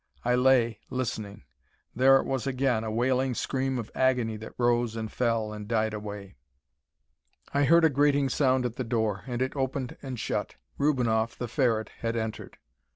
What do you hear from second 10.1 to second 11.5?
shut. Rubinoff, the